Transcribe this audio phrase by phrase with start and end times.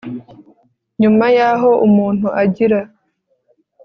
[1.01, 2.79] nyuma yaho umuntu agira